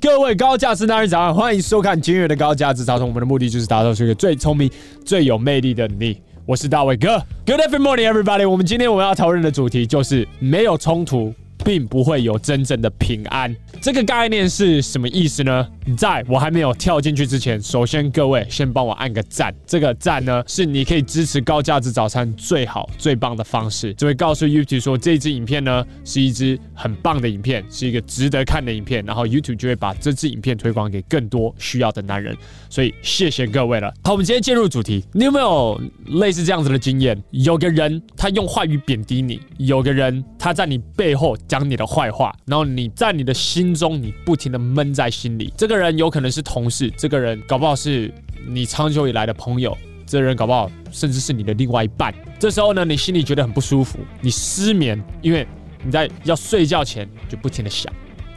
[0.00, 3.06] 各位高价值男人早上，欢迎收看今日的高价值早餐。
[3.06, 4.70] 我们的目的就是打造出一个最聪明、
[5.04, 6.18] 最有魅力的你。
[6.46, 7.22] 我是大卫哥。
[7.44, 8.48] Good every morning, everybody。
[8.48, 11.34] 我们今天我们要讨论的主题就是没有冲突。
[11.64, 15.66] 并不会有真正的平安，这个概念是什么意思呢？
[15.96, 32.36] 在我还没有跳进去之前，首先各位先帮我按个赞，这个赞呢是你可以支持高价值早餐最好最棒的方式，就会告诉 YouTube 说这支影片呢是一支很棒的影片，是一个值得看的影片，然后 YouTube 就会把这支影片推广给更多需要的男人，
[32.68, 33.92] 所以谢谢各位了。
[34.04, 37.20] 好，我们今天进入主题，你有没有类似这样子的经验？
[37.30, 41.36] 有个人他用话语贬低你，有个人他在你背后。
[41.50, 45.52] 讲你的坏话，然后你在你的心中，你不停的闷在心里。
[45.56, 48.14] 这个人有可能是同事，这个人搞不好是
[48.46, 52.14] 你长久以来的朋友，这个人搞不好甚至是你的另外一半。
[52.38, 55.44] 这时候呢，你心里觉得很不舒服，你失眠，因为
[55.82, 57.92] 你在要睡觉前就不停的想，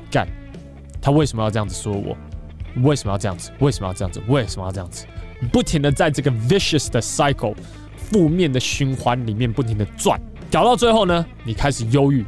[0.09, 0.27] 干，
[0.99, 2.17] 他为什么要这样子说我？
[2.81, 3.51] 为什么要这样子？
[3.59, 4.19] 为什么要这样子？
[4.27, 5.05] 为什么要这样子？
[5.51, 7.53] 不停的在这个 vicious 的 cycle
[7.95, 10.19] 负面的循环里面不停的转，
[10.51, 12.25] 搞到最后呢，你开始忧郁。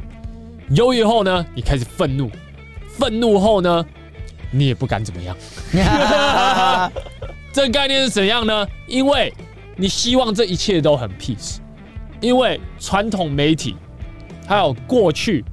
[0.70, 2.30] 忧郁后呢，你开始愤怒，
[2.88, 3.86] 愤怒后呢，
[4.50, 5.36] 你也不敢怎么样。
[7.52, 8.66] 这个概念是怎样呢？
[8.86, 9.32] 因为
[9.76, 11.58] 你希望这一切都很 peace，
[12.20, 13.76] 因为传统媒体
[14.46, 15.44] 还有过去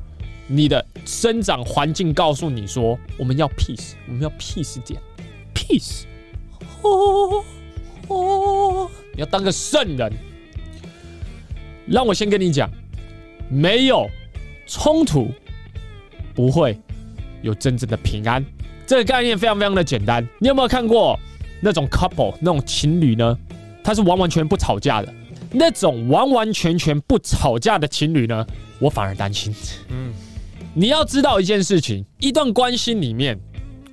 [0.47, 4.99] 你的生长环境告诉你说，我们要 peace，我们要 peace 点
[5.53, 6.03] ，peace，
[6.81, 7.43] 哦
[8.07, 10.11] 哦， 你要当个圣人。
[11.85, 12.69] 让我先跟你讲，
[13.49, 14.09] 没有。
[14.73, 15.29] 冲突
[16.33, 16.75] 不会
[17.43, 18.43] 有真正的平安，
[18.87, 20.27] 这个概念非常非常的简单。
[20.39, 21.19] 你有没有看过
[21.61, 23.37] 那种 couple 那种情侣呢？
[23.83, 25.13] 他是完完全全不吵架的，
[25.51, 28.43] 那种完完全全不吵架的情侣呢，
[28.79, 29.53] 我反而担心。
[29.89, 30.11] 嗯，
[30.73, 33.39] 你要知道一件事情，一段关系里面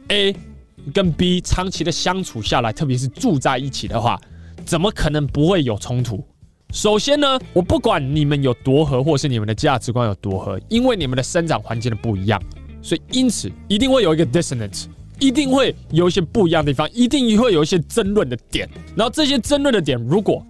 [0.09, 0.35] ，A
[0.95, 4.19] 跟 B 长期的相处下来，特别是住在一起的话，
[4.65, 6.25] 怎么可能不会有冲突？
[6.73, 12.41] 首先呢，我不管你们有多合，或是你们的价值观有多合，因为你们的生长环境的不一样，
[12.81, 14.87] 所以因此一定会有一个 dissonance，
[15.19, 18.69] 一定会有一些不一样的地方，一定会有一些争论的点。
[18.95, 20.45] 然后这些争论的点，如果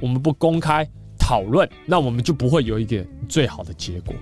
[0.00, 0.88] 我们不公开
[1.18, 4.14] 讨论，那我们就不会有一个最好的结果。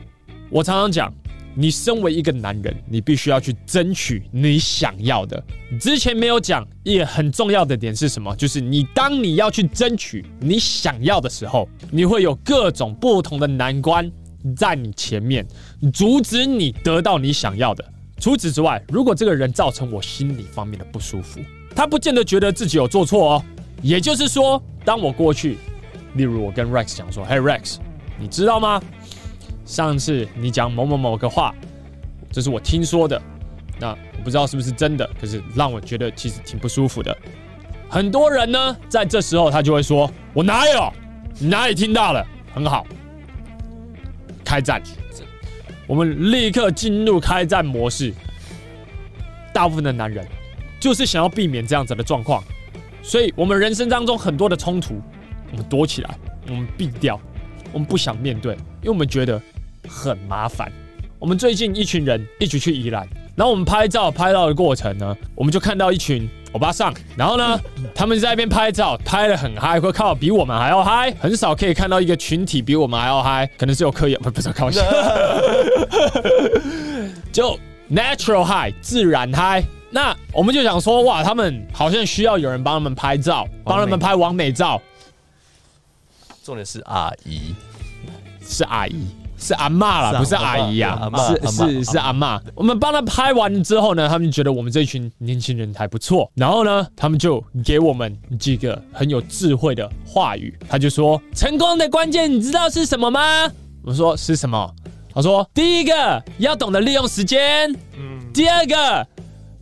[0.51, 1.13] 我常常讲。
[1.55, 5.43] 你身为一个男人，你必须要去争取你想要的。
[5.81, 8.35] 之前没有讲，也很重要的点是什么？
[8.37, 14.11] 就是你当你要去争取你想要的时候，你会有各种不同的难关
[14.57, 15.47] 在你前面，
[15.93, 17.85] 阻止你得到你想要的。
[18.19, 21.41] 除此之外，如果这个人造成我心理方面的不舒服，
[21.75, 23.45] 他不见得觉得自己有做错哦。
[23.83, 25.59] 也就是说，当我过去，
[26.15, 27.77] 例如我跟 Rex 讲说：“Hey Rex，
[28.19, 28.81] 你知道吗？”
[29.65, 31.55] 上次你讲某某某个话，
[32.31, 33.21] 这是我听说的，
[33.81, 37.17] 那我不知道是不是真的，可是让我觉得其实挺不舒服的。
[37.89, 40.93] 很多人呢，在这时候他就会说：“我哪有？
[41.49, 42.27] 哪里听到了？
[42.53, 42.87] 很好，
[44.45, 44.83] 开战！”
[45.87, 48.13] 我们立刻进入开战模式。
[49.53, 50.27] 大部分的男人
[50.81, 52.43] 就是想要避免这样子的状况，
[53.03, 55.01] 所以我们人生当中很多的冲突，
[55.53, 57.21] 我们躲起来，我们避掉，
[57.73, 59.41] 我们不想面对，因为我们觉得。
[59.89, 60.71] 很麻烦。
[61.19, 67.59] 我们最近一群人一起去宜兰，然后我们拍照拍到的过程呢，我们就看到一群欧巴桑，然后呢，
[67.95, 71.11] 他们在那边拍照，拍的很嗨，会靠比我们还要嗨。
[71.19, 74.83] 很少可以看到一个群体比我们还要嗨，可能是有科研，不 不是开玩笑，
[77.33, 77.59] 就
[77.91, 79.65] natural high 自然嗨。
[79.91, 84.83] 那我们就想说，哇，他们好像需要有人帮他们拍照，帮他们拍完美照。
[86.43, 87.55] 重点是阿姨，
[88.47, 89.07] 是阿姨。
[89.45, 92.41] 是阿妈啦，不是阿姨呀，是是是阿妈。
[92.55, 100.57] 我们帮他拍完之后呢，他们觉得我们这群年轻人还不错，然后呢，他们就给我们几个很有智慧的话语。
[100.67, 103.21] 他就说：“成功的关键，你知道是什么吗？”
[103.85, 104.75] 我说：“是什么？”
[105.15, 109.07] 他说：“第一个要懂得利用时间，嗯，第二个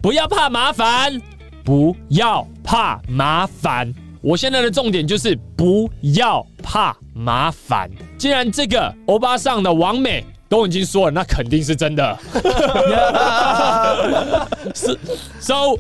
[0.01, 1.21] 不要怕麻烦，
[1.65, 3.93] 不要怕麻烦。”
[4.23, 7.91] 我现在的重点就是不要怕麻烦。
[8.17, 12.19] 既然这个欧巴上的王美都已经说了，那肯定是真的。
[14.75, 14.97] 是
[15.41, 15.77] ，so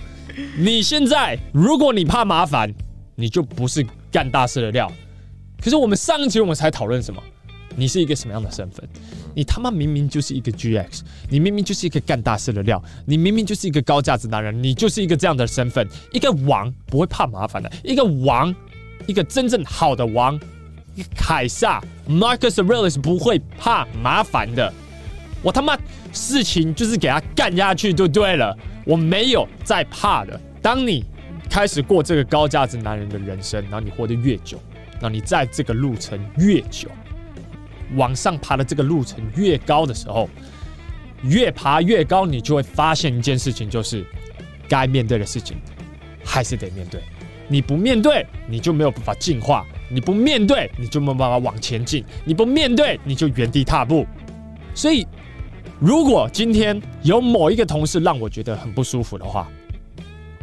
[0.59, 2.73] 你现在如果你怕麻烦，
[3.15, 4.91] 你就不是干大事的料。
[5.63, 7.23] 可是我们上一集我们才讨论什么？
[7.75, 8.87] 你是一个什么样的身份？
[9.35, 11.01] 你他妈明明就是一个 GX，
[11.31, 18.55] 你明明就是一个干大事的料，你明明就是一个高价值男人，你就是一个这样的身份，一个王不会怕麻烦的，一个王，
[19.07, 20.39] 一个真正好的王，
[21.17, 24.73] 凯撒 Marcus Aurelius 不会怕麻烦的。
[25.43, 25.77] 我他妈
[26.13, 30.41] 事情就是给他干下去就对了，我没有在怕的。
[30.61, 31.05] 当你
[31.51, 34.61] 开始过这个高价值男人的人生，然后你活得越久，
[34.93, 36.89] 然后你在这个路程越久，
[37.97, 40.31] 往上爬的这个路程越高的时候，
[41.23, 44.07] 越爬越高，你就会发现一件事情，就是
[44.69, 45.57] 该面对的事情
[46.25, 47.03] 还是得面对。
[47.49, 54.07] 你不面对，你就没有办法进化；你不面对，你就没有办法往前进；你不面对，你就原地踏步。
[54.75, 55.07] 所以，
[55.79, 59.49] 如果今天有某一个同事让我觉得很不舒服的话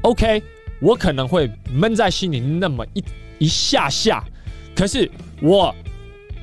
[0.03, 0.41] ，OK，
[0.79, 3.03] 我可能会闷在心里那么一
[3.39, 4.23] 一下下。
[4.75, 5.09] 可是
[5.41, 5.73] 我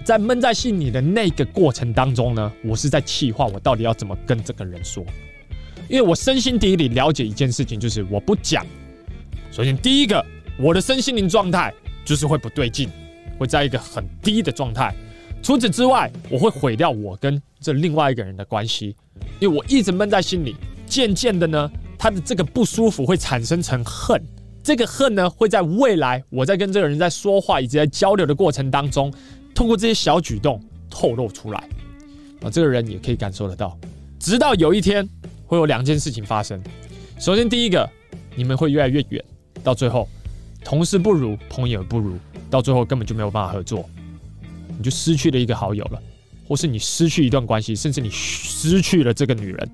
[0.05, 5.05] 在闷在心里的那个过程当中呢，我是在气话，我到底要怎么跟这个人说？
[5.88, 8.67] 因为我深心底里了解一件事情，就是我不讲。
[9.53, 10.25] 首先，第一个。
[10.58, 11.70] 我的身心灵状态
[12.06, 12.88] 就是会不对劲，
[13.37, 14.94] 会在一个很低的状态。
[15.43, 18.97] 除此之外，我会毁掉我跟这另外一个人的关系，
[19.41, 20.56] 因为我一直闷在心里。
[20.87, 21.69] 渐渐的呢，
[21.99, 24.23] 他的这个不舒服会产生成恨，
[24.62, 29.12] 这个恨呢会在未来我在跟这个人在说话以及在交流的过程当中，
[29.53, 31.58] 通过这些小举动透露出来。
[32.41, 33.76] 啊，这个人也可以感受得到。
[34.20, 35.06] 直到有一天
[35.44, 36.62] 会有两件事情发生。
[37.19, 37.88] 首先，第一个，
[38.37, 39.23] 你们会越来越远，
[39.64, 40.08] 到最后。
[40.66, 42.18] 同事不如，朋友不如，
[42.50, 43.88] 到最后根本就没有办法合作，
[44.76, 46.02] 你就失去了一个好友了，
[46.44, 49.70] 或是你失去一段关系，甚至你失去了这个女人。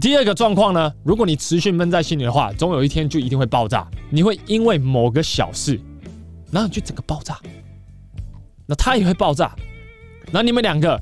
[0.00, 3.86] 第二个状况呢，如果你持续闷在心里的话，总有一天就一定会爆炸。
[4.08, 5.78] 你会因为某个小事，
[6.50, 7.38] 然后你就整个爆炸，
[8.64, 9.54] 那他也会爆炸，
[10.32, 10.98] 那你们两个，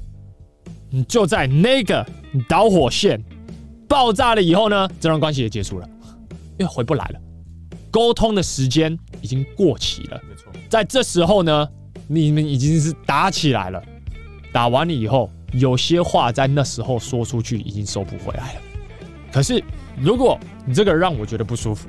[0.90, 2.04] 你就在那个
[2.48, 3.22] 导火线
[3.86, 5.88] 爆炸了以后呢，这段关系也结束了，
[6.58, 7.20] 因为回不来了。
[7.92, 10.50] 沟通的时间已经过期了，没错。
[10.68, 11.68] 在这时候呢，
[12.08, 13.80] 你们已经是打起来了，
[14.50, 18.60] 打完了以后，有些话在那时候说出去已经收不回来了。
[19.30, 19.62] 可是，
[20.00, 21.86] 如果你这个让我觉得不舒服，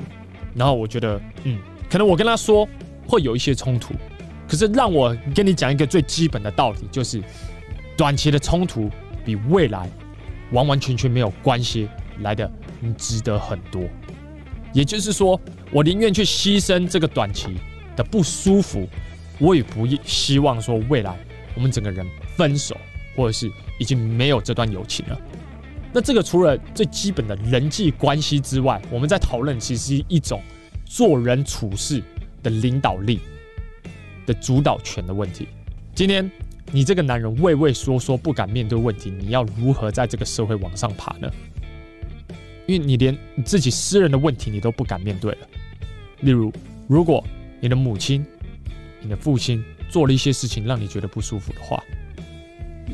[0.53, 1.57] 然后我觉得，嗯，
[1.89, 2.67] 可能我跟他说
[3.07, 3.93] 会有一些冲突，
[4.47, 7.23] 可是让我跟你讲一个最基本的道理，就是
[7.95, 8.89] 短期的冲突
[9.23, 9.89] 比未来
[10.51, 11.87] 完完全全没有关系
[12.19, 12.51] 来的
[12.97, 13.81] 值得很多。
[14.73, 15.39] 也就是说，
[15.71, 17.55] 我宁愿去牺牲这个短期
[17.95, 18.89] 的不舒服，
[19.39, 21.17] 我也不希望说未来
[21.55, 22.05] 我们整个人
[22.35, 22.75] 分手，
[23.15, 23.49] 或者是
[23.79, 25.19] 已经没有这段友情了。
[25.93, 30.41] 那这个除了最基本的人际关系之外，我们在讨论其实是一种
[30.85, 32.01] 做人处事
[32.41, 33.19] 的领导力
[34.25, 35.47] 的主导权的问题。
[35.93, 36.27] 今天
[36.71, 41.31] 你这个男人畏畏缩缩，不敢面对问题，你要如何在这个社会往上爬呢？
[42.65, 45.47] 因为你连你自己私人的问题你都不敢面对了，
[46.21, 46.51] 例如，
[46.87, 47.23] 如果
[47.59, 48.25] 你的母亲、
[49.01, 51.83] 你的父亲做了一些事情让你觉得不舒服的话，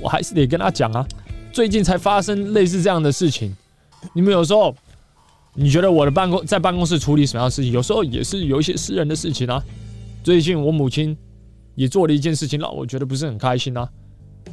[0.02, 1.08] 我还是得跟他讲啊。
[1.52, 3.56] 最近才发生类似这样的事情，
[4.14, 4.76] 你们有时候
[5.54, 9.64] 你觉得我的办公在办公室处理什么样的事情，有时候也是有一些私人的事情啊。
[10.24, 11.18] 最近我母亲
[11.76, 13.90] 也做了一件事情让我觉得不是很开心啊。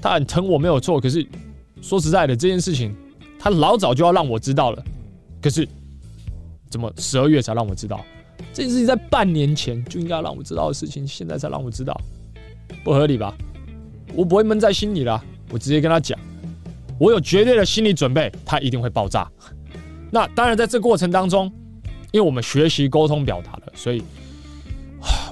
[0.01, 1.27] 她很疼我没有错，可是
[1.81, 2.95] 说实在的，这件事情
[3.39, 4.85] 她老早就要让我知道了。
[5.43, 5.69] 可是，
[6.69, 8.05] 怎么十二月才让我知道？
[8.53, 11.99] 这件事情在半年前就应该让我知道的事情，现在才让我知道，
[12.83, 13.35] 不合理吧？
[14.15, 16.19] 我不会闷在心里啦，我直接跟他讲，
[16.99, 19.31] 我有绝对的心理准备，他一定会爆炸。
[20.11, 21.51] 那当然，在这过程当中，
[22.13, 24.03] 因为我们学习沟通表达了，所以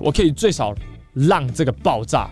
[0.00, 0.74] 我可以最少
[1.12, 2.30] 让这个爆炸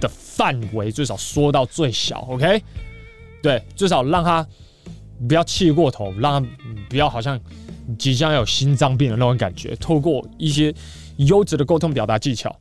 [0.00, 2.62] 的范围最少缩到最小，OK？
[3.42, 4.46] 对，最少让他。
[5.26, 6.48] 不要气过头，让他
[6.88, 7.40] 不要好像
[7.98, 9.74] 即将要有心脏病的那种感觉。
[9.76, 10.72] 透过一些
[11.16, 12.54] 优质的沟通表达技巧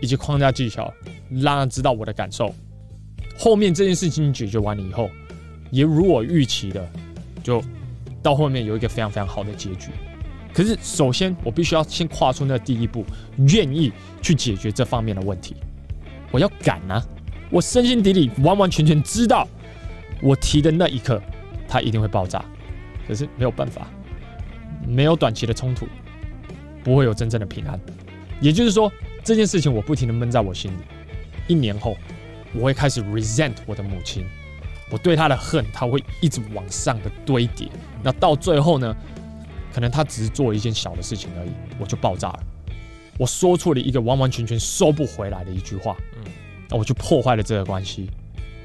[0.00, 0.92] 以及框架技巧，
[1.30, 2.54] 让他知道我的感受。
[3.38, 5.10] 后面这件事情解决完了以后，
[5.70, 6.86] 也如我预期的，
[7.42, 7.62] 就
[8.22, 9.90] 到后面有一个非常非常好的结局。
[10.52, 13.04] 可是，首先我必须要先跨出那第一步，
[13.48, 15.54] 愿意去解决这方面的问题。
[16.32, 17.02] 我要敢啊！
[17.50, 19.48] 我深心底里完完全全知道，
[20.20, 21.22] 我提的那一刻。
[21.70, 22.44] 它一定会爆炸，
[23.06, 23.86] 可是没有办法，
[24.84, 25.86] 没有短期的冲突，
[26.82, 27.78] 不会有真正的平安。
[28.40, 28.90] 也就是说，
[29.22, 30.82] 这件事情我不停的闷在我心里。
[31.46, 31.96] 一年后，
[32.52, 34.26] 我会开始 resent 我的母亲，
[34.90, 37.68] 我对她的恨，她会一直往上的堆叠。
[38.02, 38.96] 那到最后呢，
[39.72, 42.40] 可能她只是做了一件小的事情而已，我就爆炸了。
[43.16, 46.24] 我说出了一个完完全全收不回来的一句话，嗯，
[46.68, 48.10] 那我就破坏了这个关系。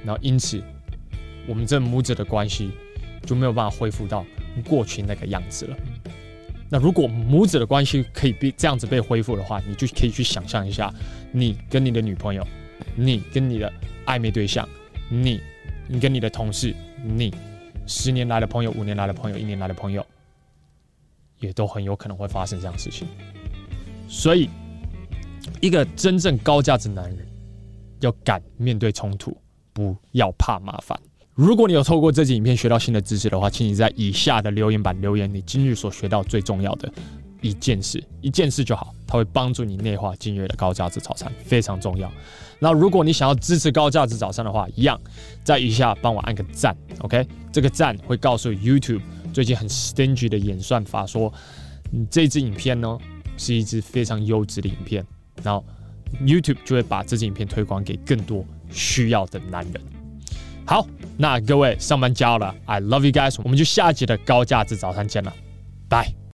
[0.03, 0.63] 然后因此，
[1.45, 2.71] 我们这母子的关系。
[3.25, 4.25] 就没有办法恢复到
[4.67, 5.77] 过去那个样子了。
[6.69, 10.93] 那如果母子的关系可以被这样子被恢复的话，你就可以去想象一下，
[11.31, 12.45] 你跟你的女朋友，
[12.95, 13.71] 你跟你的
[14.05, 14.67] 暧昧对象，
[15.09, 15.39] 你，
[15.87, 17.33] 你跟你的同事，你
[17.85, 20.05] 十年来的朋友、五年来的朋友、一年来的朋友，
[21.39, 23.07] 也都很有可能会发生这样的事情。
[24.07, 24.49] 所以，
[25.61, 27.27] 一个真正高价值男人
[27.99, 29.37] 要敢面对冲突，
[29.71, 30.99] 不要怕麻烦。
[31.35, 36.89] 如果你有透过这集影片学到新的知识的话，请你在以下的留言板留言你今日所学到最重要的
[37.41, 42.09] 一件事，一件事就好，它会帮助你内化今日的高价值早餐，非常重要。
[42.57, 44.97] 那如果你想要支持高价值早餐的话，一样
[45.43, 47.27] 在以下帮我按个赞，OK？
[47.51, 49.01] 这个赞会告诉 YouTube
[49.33, 51.33] 最近很 stingy 的演算法说，
[51.91, 52.97] 你这支影片呢
[53.35, 55.05] 是一支非常优质的影片，
[55.43, 55.65] 然后
[56.21, 59.81] YouTube 就会把这支影片推广给更多需要的男人。
[60.65, 65.33] 好，那各位上班加油了，I love you guys，我们就下集的高价值早餐见了，
[65.89, 66.15] 拜。